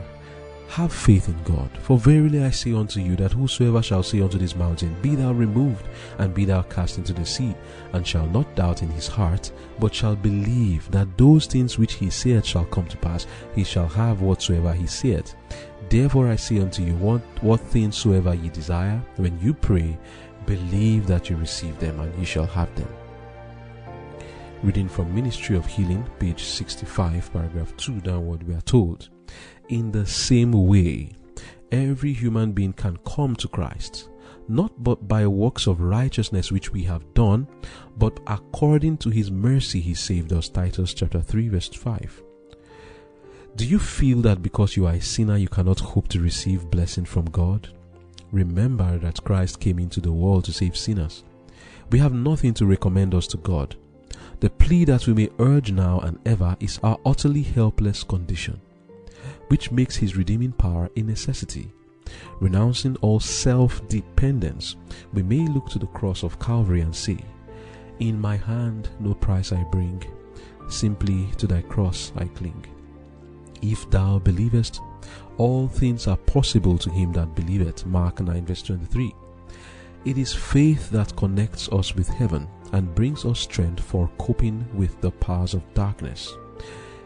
[0.72, 4.38] have faith in God, for verily I say unto you that whosoever shall say unto
[4.38, 5.86] this mountain, Be thou removed,
[6.18, 7.54] and be thou cast into the sea,
[7.92, 12.10] and shall not doubt in his heart, but shall believe that those things which he
[12.10, 15.36] saith shall come to pass, he shall have whatsoever he saith.
[15.90, 20.00] Therefore I say unto you, what, what things soever ye desire, when you pray,
[20.46, 22.88] believe that you receive them, and ye shall have them.
[24.64, 29.10] Reading from Ministry of Healing, page 65, paragraph 2 downward, we are told
[29.72, 31.10] in the same way,
[31.72, 34.10] every human being can come to Christ,
[34.50, 37.48] not but by works of righteousness which we have done,
[37.98, 40.50] but according to his mercy he saved us.
[40.50, 42.22] Titus chapter 3, verse 5.
[43.56, 47.06] Do you feel that because you are a sinner you cannot hope to receive blessing
[47.06, 47.70] from God?
[48.32, 51.24] Remember that Christ came into the world to save sinners.
[51.92, 53.76] We have nothing to recommend us to God.
[54.42, 58.60] The plea that we may urge now and ever is our utterly helpless condition
[59.52, 61.70] which makes his redeeming power a necessity.
[62.40, 64.78] Renouncing all self dependence,
[65.12, 67.18] we may look to the cross of Calvary and say,
[68.00, 70.02] In my hand no price I bring,
[70.70, 72.66] simply to thy cross I cling.
[73.62, 74.80] If thou believest,
[75.36, 77.86] all things are possible to him that believeth.
[77.86, 79.14] Mark 9, verse 23.
[80.06, 85.02] It is faith that connects us with heaven and brings us strength for coping with
[85.02, 86.38] the powers of darkness.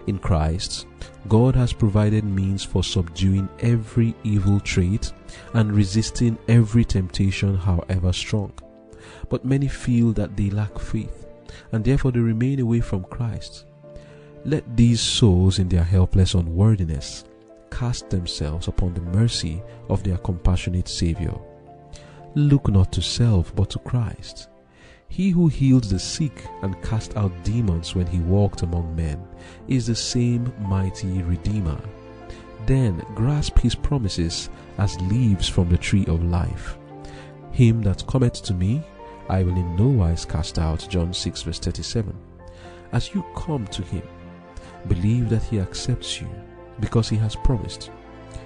[0.08, 0.86] In Christ,
[1.28, 5.12] God has provided means for subduing every evil trait
[5.54, 8.54] and resisting every temptation, however strong.
[9.30, 11.26] But many feel that they lack faith
[11.72, 13.66] and therefore they remain away from Christ.
[14.44, 17.24] Let these souls, in their helpless unworthiness,
[17.72, 21.34] cast themselves upon the mercy of their compassionate Savior.
[22.36, 24.50] Look not to self, but to Christ
[25.08, 29.26] he who healed the sick and cast out demons when he walked among men
[29.68, 31.80] is the same mighty Redeemer.
[32.66, 36.78] then grasp his promises as leaves from the tree of life.
[37.52, 38.84] Him that cometh to me,
[39.30, 40.86] I will in no wise cast out.
[40.90, 42.16] John 6, verse 37.
[42.92, 44.04] As you come to him,
[44.88, 46.28] believe that he accepts you
[46.80, 47.92] because he has promised.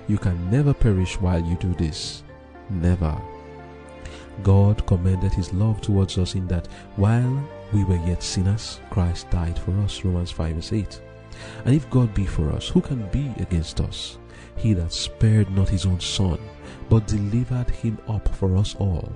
[0.07, 2.24] You can never perish while you do this.
[2.70, 3.20] Never.
[4.43, 9.57] God commended his love towards us in that while we were yet sinners, Christ died
[9.57, 10.03] for us.
[10.03, 11.01] Romans 5 verse 8.
[11.65, 14.17] And if God be for us, who can be against us?
[14.57, 16.39] He that spared not his own son,
[16.89, 19.11] but delivered him up for us all,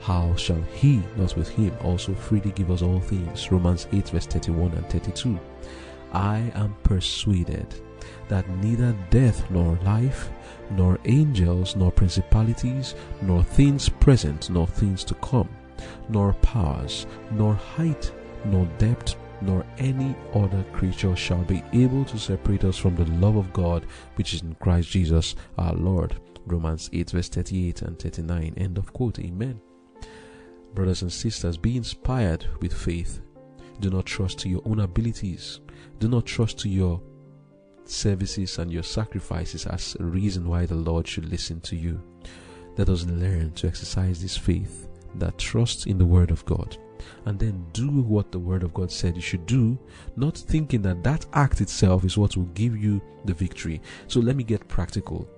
[0.00, 3.50] how shall he not with him also freely give us all things?
[3.50, 5.40] Romans 8 verse 31 and 32.
[6.12, 7.66] I am persuaded
[8.28, 10.28] that neither death nor life,
[10.70, 15.48] nor angels, nor principalities, nor things present, nor things to come,
[16.08, 18.12] nor powers, nor height,
[18.44, 23.36] nor depth, nor any other creature shall be able to separate us from the love
[23.36, 26.16] of God which is in Christ Jesus our Lord.
[26.46, 28.54] Romans 8, verse 38 and 39.
[28.56, 29.18] End of quote.
[29.18, 29.60] Amen.
[30.74, 33.20] Brothers and sisters, be inspired with faith.
[33.80, 35.60] Do not trust to your own abilities.
[35.98, 37.00] Do not trust to your
[37.88, 42.00] services and your sacrifices as a reason why the Lord should listen to you.
[42.76, 46.76] Let us learn to exercise this faith that trusts in the Word of God
[47.26, 49.78] and then do what the Word of God said you should do,
[50.16, 53.80] not thinking that that act itself is what will give you the victory.
[54.08, 55.28] So let me get practical.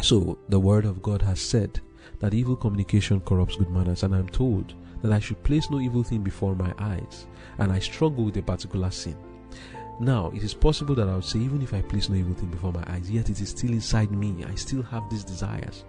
[0.00, 1.80] So the Word of God has said
[2.18, 6.02] that evil communication corrupts good manners, and I'm told that I should place no evil
[6.02, 7.26] thing before my eyes,
[7.58, 9.16] and I struggle with a particular sin.
[10.02, 12.48] Now, it is possible that I would say, even if I place no evil thing
[12.48, 14.44] before my eyes, yet it is still inside me.
[14.44, 15.84] I still have these desires.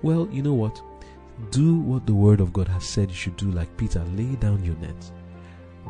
[0.00, 0.80] Well, you know what?
[1.50, 4.64] Do what the Word of God has said you should do, like Peter lay down
[4.64, 5.12] your net.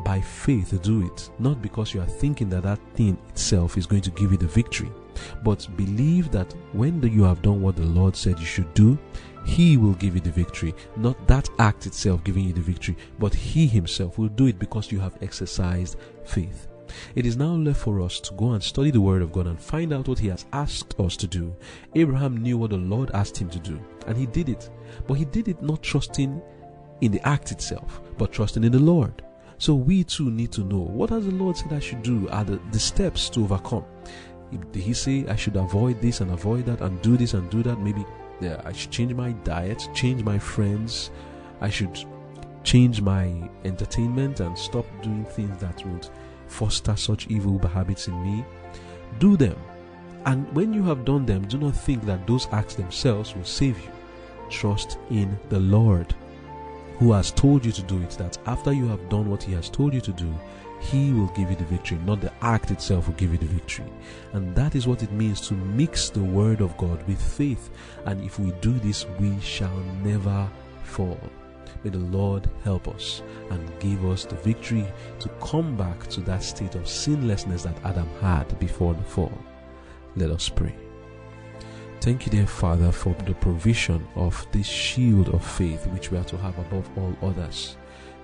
[0.03, 4.01] By faith, do it, not because you are thinking that that thing itself is going
[4.01, 4.91] to give you the victory,
[5.41, 8.99] but believe that when you have done what the Lord said you should do,
[9.45, 10.75] He will give you the victory.
[10.97, 14.91] Not that act itself giving you the victory, but He Himself will do it because
[14.91, 15.95] you have exercised
[16.25, 16.67] faith.
[17.15, 19.59] It is now left for us to go and study the Word of God and
[19.59, 21.55] find out what He has asked us to do.
[21.95, 24.69] Abraham knew what the Lord asked him to do, and he did it.
[25.07, 26.41] But he did it not trusting
[27.01, 29.23] in the act itself, but trusting in the Lord.
[29.57, 32.43] So we too need to know what has the Lord said I should do are
[32.43, 33.85] the, the steps to overcome.
[34.71, 37.63] Did he say I should avoid this and avoid that and do this and do
[37.63, 37.79] that?
[37.79, 38.05] Maybe
[38.41, 41.11] yeah, I should change my diet, change my friends,
[41.61, 42.03] I should
[42.63, 46.09] change my entertainment and stop doing things that would
[46.51, 48.45] foster such evil habits in me,
[49.19, 49.57] do them.
[50.25, 53.79] And when you have done them, do not think that those acts themselves will save
[53.79, 53.89] you.
[54.49, 56.13] Trust in the Lord,
[56.99, 59.69] who has told you to do it, that after you have done what He has
[59.69, 60.31] told you to do,
[60.79, 63.91] He will give you the victory, not the act itself will give you the victory.
[64.33, 67.69] And that is what it means to mix the Word of God with faith.
[68.05, 70.47] And if we do this, we shall never
[70.83, 71.19] fall.
[71.83, 74.85] May the Lord help us and give us the victory
[75.19, 79.33] to come back to that state of sinlessness that Adam had before the fall.
[80.15, 80.75] Let us pray.
[82.01, 86.23] Thank you, dear Father, for the provision of this shield of faith which we are
[86.25, 87.77] to have above all others.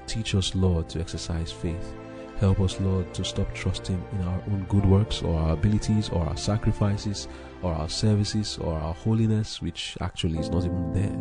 [0.08, 1.93] Teach us, Lord, to exercise faith.
[2.39, 6.23] Help us, Lord, to stop trusting in our own good works or our abilities or
[6.23, 7.27] our sacrifices
[7.63, 11.17] or our services or our holiness, which actually is not even there.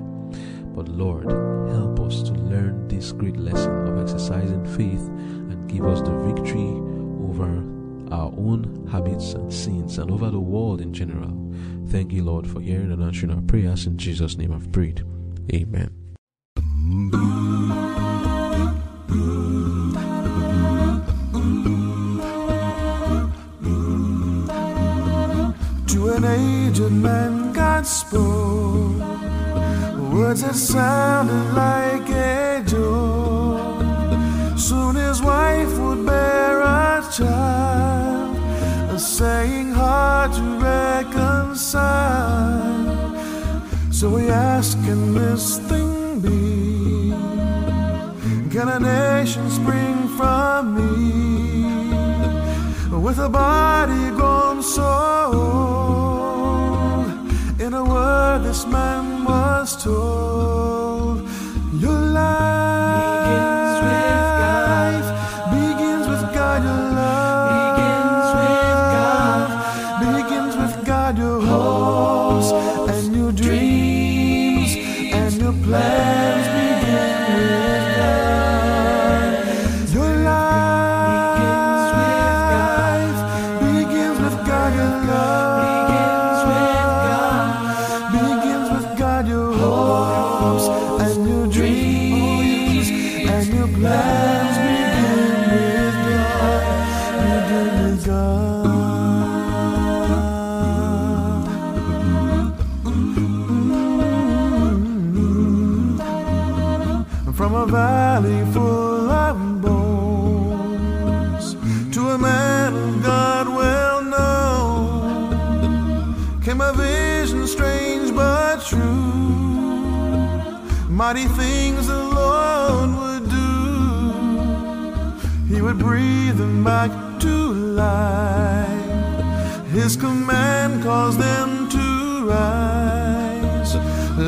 [0.75, 1.25] But Lord,
[1.71, 6.69] help us to learn this great lesson of exercising faith and give us the victory
[7.31, 7.65] over
[8.13, 11.33] our own habits and sins and over the world in general.
[11.89, 13.87] Thank you, Lord, for hearing and answering our prayers.
[13.87, 15.03] In Jesus' name I've prayed.
[15.53, 15.91] Amen.
[16.59, 17.26] Mm-hmm.
[26.11, 29.17] An aged man, God spoke
[30.17, 33.83] words that sounded like a joke.
[34.59, 38.37] Soon his wife would bear a child,
[38.91, 41.97] a saying hard to reconcile.
[43.93, 47.11] So we ask, Can this thing be?
[48.51, 52.26] Can a nation spring from me
[52.91, 54.93] with a body grown so?
[57.59, 61.29] In a word, this man was told,
[61.75, 62.36] Your life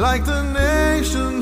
[0.09, 1.38] Like the nation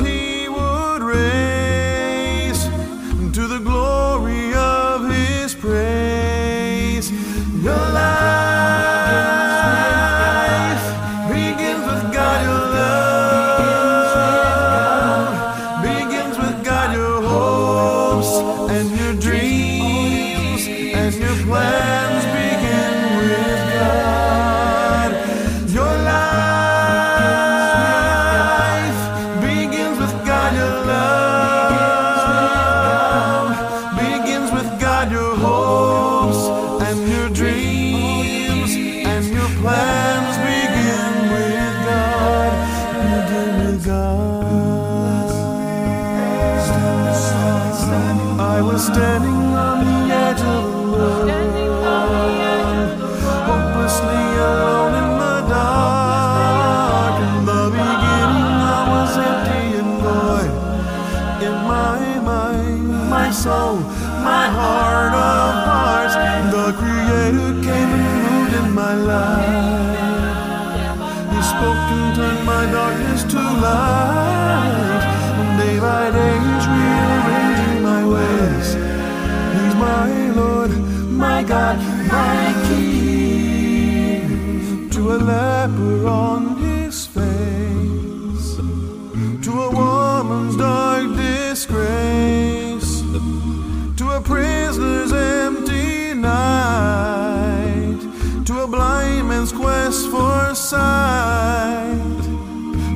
[94.17, 98.01] a prisoner's empty night,
[98.47, 102.23] to a blind man's quest for sight,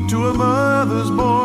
[0.09, 1.40] to a mother's boy.